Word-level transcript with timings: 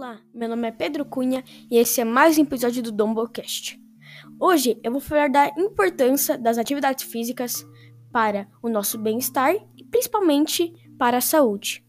Olá, 0.00 0.20
meu 0.32 0.48
nome 0.48 0.68
é 0.68 0.70
Pedro 0.70 1.04
Cunha 1.04 1.42
e 1.68 1.76
esse 1.76 2.00
é 2.00 2.04
mais 2.04 2.38
um 2.38 2.42
episódio 2.42 2.80
do 2.80 2.92
Dombocast. 2.92 3.76
Hoje 4.38 4.78
eu 4.84 4.92
vou 4.92 5.00
falar 5.00 5.28
da 5.28 5.48
importância 5.58 6.38
das 6.38 6.58
atividades 6.58 7.04
físicas 7.04 7.66
para 8.12 8.48
o 8.62 8.68
nosso 8.68 8.96
bem-estar 8.98 9.54
e 9.76 9.84
principalmente 9.84 10.72
para 10.96 11.16
a 11.16 11.20
saúde. 11.20 11.84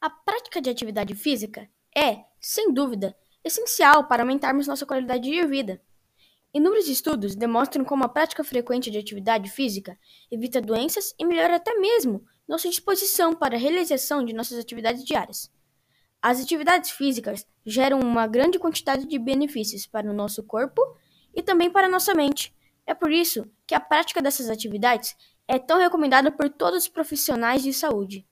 A 0.00 0.10
prática 0.10 0.60
de 0.60 0.70
atividade 0.70 1.14
física 1.14 1.68
é, 1.96 2.24
sem 2.40 2.74
dúvida, 2.74 3.16
essencial 3.46 4.08
para 4.08 4.22
aumentarmos 4.22 4.66
nossa 4.66 4.84
qualidade 4.84 5.30
de 5.30 5.46
vida. 5.46 5.80
Inúmeros 6.52 6.88
estudos 6.88 7.34
demonstram 7.34 7.84
como 7.84 8.04
a 8.04 8.08
prática 8.08 8.42
frequente 8.42 8.90
de 8.90 8.98
atividade 8.98 9.50
física 9.50 9.98
evita 10.30 10.60
doenças 10.60 11.14
e 11.18 11.24
melhora 11.24 11.56
até 11.56 11.74
mesmo 11.74 12.24
nossa 12.48 12.68
disposição 12.68 13.34
para 13.34 13.56
a 13.56 13.58
realização 13.58 14.24
de 14.24 14.32
nossas 14.32 14.58
atividades 14.58 15.04
diárias. 15.04 15.50
As 16.22 16.40
atividades 16.40 16.90
físicas 16.90 17.46
geram 17.64 18.00
uma 18.00 18.26
grande 18.26 18.58
quantidade 18.58 19.06
de 19.06 19.18
benefícios 19.18 19.86
para 19.86 20.10
o 20.10 20.14
nosso 20.14 20.42
corpo 20.42 20.80
e 21.34 21.42
também 21.42 21.70
para 21.70 21.86
a 21.86 21.90
nossa 21.90 22.14
mente. 22.14 22.54
É 22.86 22.94
por 22.94 23.12
isso 23.12 23.50
que 23.66 23.74
a 23.74 23.80
prática 23.80 24.22
dessas 24.22 24.48
atividades 24.48 25.14
é 25.46 25.58
tão 25.58 25.78
recomendada 25.78 26.32
por 26.32 26.48
todos 26.48 26.84
os 26.84 26.88
profissionais 26.88 27.62
de 27.62 27.72
saúde. 27.72 28.26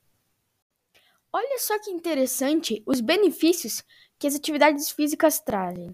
Olha 1.37 1.59
só 1.59 1.77
que 1.77 1.91
interessante 1.91 2.81
os 2.85 3.01
benefícios 3.01 3.83
que 4.17 4.25
as 4.25 4.35
atividades 4.35 4.89
físicas 4.89 5.37
trazem. 5.37 5.93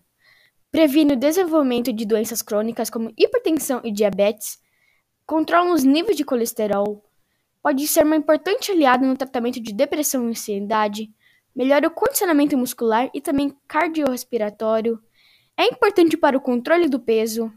Previne 0.72 1.14
o 1.14 1.18
desenvolvimento 1.18 1.92
de 1.92 2.06
doenças 2.06 2.44
crônicas 2.44 2.92
como 2.92 3.12
hipertensão 3.18 3.82
e 3.84 3.92
diabetes, 3.92 4.60
controla 5.26 5.74
os 5.74 5.84
níveis 5.84 6.16
de 6.16 6.24
colesterol, 6.24 7.04
pode 7.60 7.88
ser 7.88 8.06
uma 8.06 8.16
importante 8.16 8.72
aliada 8.72 9.04
no 9.04 9.18
tratamento 9.18 9.60
de 9.60 9.74
depressão 9.74 10.28
e 10.28 10.30
ansiedade, 10.30 11.12
melhora 11.56 11.88
o 11.88 11.92
condicionamento 11.92 12.56
muscular 12.56 13.10
e 13.12 13.20
também 13.20 13.58
cardiorrespiratório, 13.68 15.02
é 15.58 15.66
importante 15.66 16.16
para 16.16 16.38
o 16.38 16.42
controle 16.42 16.88
do 16.88 17.00
peso, 17.00 17.52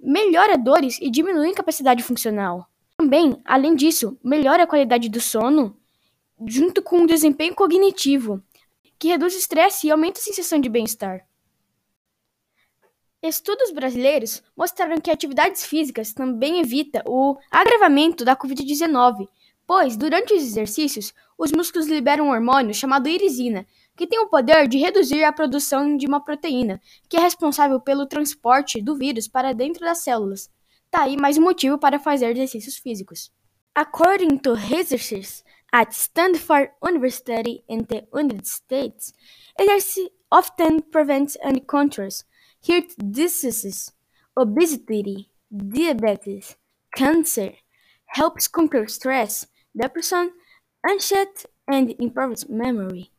melhora 0.00 0.56
dores 0.56 0.98
e 1.02 1.10
diminui 1.10 1.50
incapacidade 1.50 2.02
funcional. 2.02 2.66
Também, 2.96 3.38
além 3.44 3.76
disso, 3.76 4.18
melhora 4.24 4.62
a 4.62 4.66
qualidade 4.66 5.10
do 5.10 5.20
sono 5.20 5.78
junto 6.46 6.82
com 6.82 7.02
o 7.02 7.06
desempenho 7.06 7.54
cognitivo, 7.54 8.42
que 8.98 9.08
reduz 9.08 9.34
o 9.34 9.38
estresse 9.38 9.86
e 9.86 9.90
aumenta 9.90 10.20
a 10.20 10.22
sensação 10.22 10.60
de 10.60 10.68
bem-estar. 10.68 11.26
Estudos 13.22 13.70
brasileiros 13.70 14.42
mostraram 14.56 14.98
que 14.98 15.10
atividades 15.10 15.66
físicas 15.66 16.14
também 16.14 16.58
evita 16.58 17.02
o 17.06 17.36
agravamento 17.50 18.24
da 18.24 18.34
Covid-19, 18.34 19.28
pois 19.66 19.96
durante 19.96 20.32
os 20.32 20.42
exercícios, 20.42 21.12
os 21.36 21.52
músculos 21.52 21.86
liberam 21.86 22.26
um 22.26 22.30
hormônio 22.30 22.74
chamado 22.74 23.08
irisina, 23.08 23.66
que 23.94 24.06
tem 24.06 24.18
o 24.18 24.28
poder 24.28 24.66
de 24.66 24.78
reduzir 24.78 25.22
a 25.22 25.32
produção 25.32 25.96
de 25.96 26.06
uma 26.06 26.24
proteína, 26.24 26.80
que 27.08 27.16
é 27.16 27.20
responsável 27.20 27.78
pelo 27.78 28.06
transporte 28.06 28.80
do 28.80 28.96
vírus 28.96 29.28
para 29.28 29.52
dentro 29.52 29.84
das 29.84 29.98
células. 29.98 30.50
Tá 30.90 31.02
aí 31.02 31.16
mais 31.16 31.36
um 31.36 31.42
motivo 31.42 31.78
para 31.78 31.98
fazer 31.98 32.30
exercícios 32.30 32.78
físicos. 32.78 33.30
According 33.74 34.38
to 34.38 34.54
researchers, 34.54 35.44
at 35.72 35.94
Stanford 35.94 36.70
University 36.82 37.64
in 37.68 37.84
the 37.84 38.06
United 38.12 38.46
States, 38.46 39.12
exercise 39.58 40.08
often 40.30 40.80
prevents 40.82 41.36
and 41.42 41.66
controls 41.66 42.24
heart 42.66 42.94
diseases, 42.98 43.92
obesity, 44.36 45.30
diabetes, 45.50 46.56
cancer, 46.94 47.52
helps 48.06 48.48
conquer 48.48 48.86
stress, 48.86 49.46
depression, 49.74 50.30
anxiety, 50.88 51.46
and 51.66 51.94
improves 51.98 52.48
memory. 52.48 53.10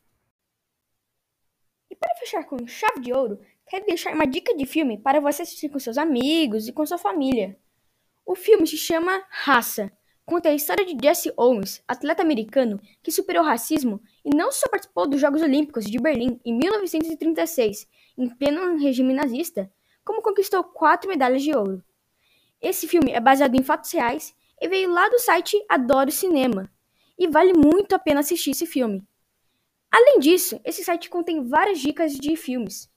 E 1.90 1.96
para 1.96 2.14
fechar 2.16 2.44
com 2.44 2.66
chave 2.66 3.00
de 3.00 3.12
ouro, 3.12 3.40
quero 3.68 3.86
deixar 3.86 4.14
uma 4.14 4.26
dica 4.26 4.54
de 4.54 4.66
filme 4.66 4.98
para 4.98 5.20
você 5.20 5.42
assistir 5.42 5.68
com 5.68 5.78
seus 5.78 5.98
amigos 5.98 6.68
e 6.68 6.72
com 6.72 6.84
sua 6.86 6.98
família. 6.98 7.58
O 8.24 8.34
filme 8.34 8.66
se 8.66 8.76
chama 8.76 9.24
Raça 9.28 9.90
conta 10.24 10.48
a 10.48 10.54
história 10.54 10.84
de 10.84 10.96
Jesse 11.02 11.32
Owens, 11.36 11.82
atleta 11.86 12.22
americano 12.22 12.80
que 13.02 13.12
superou 13.12 13.42
o 13.42 13.46
racismo 13.46 14.02
e 14.24 14.34
não 14.34 14.50
só 14.52 14.68
participou 14.68 15.08
dos 15.08 15.20
Jogos 15.20 15.42
Olímpicos 15.42 15.84
de 15.84 15.98
Berlim 15.98 16.40
em 16.44 16.56
1936, 16.56 17.88
em 18.16 18.28
pleno 18.28 18.76
regime 18.78 19.12
nazista, 19.12 19.70
como 20.04 20.22
conquistou 20.22 20.62
quatro 20.64 21.08
medalhas 21.08 21.42
de 21.42 21.54
ouro. 21.54 21.82
Esse 22.60 22.86
filme 22.86 23.12
é 23.12 23.20
baseado 23.20 23.54
em 23.54 23.62
fatos 23.62 23.90
reais 23.92 24.34
e 24.60 24.68
veio 24.68 24.90
lá 24.90 25.08
do 25.08 25.18
site 25.18 25.62
Adoro 25.68 26.12
Cinema, 26.12 26.70
e 27.18 27.28
vale 27.28 27.52
muito 27.52 27.94
a 27.94 27.98
pena 27.98 28.20
assistir 28.20 28.50
esse 28.50 28.66
filme. 28.66 29.04
Além 29.90 30.18
disso, 30.18 30.60
esse 30.64 30.82
site 30.82 31.10
contém 31.10 31.44
várias 31.44 31.78
dicas 31.78 32.14
de 32.14 32.34
filmes. 32.36 32.90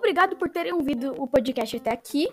Obrigado 0.00 0.34
por 0.36 0.48
terem 0.48 0.72
ouvido 0.72 1.14
o 1.18 1.26
podcast 1.26 1.76
até 1.76 1.92
aqui. 1.92 2.26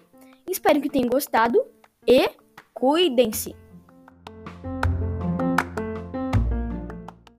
Espero 0.50 0.82
que 0.82 0.90
tenham 0.90 1.10
gostado 1.10 1.62
e 2.08 2.30
cuidem-se! 2.74 3.67